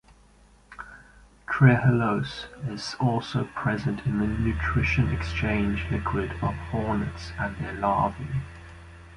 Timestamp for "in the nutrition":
4.07-5.11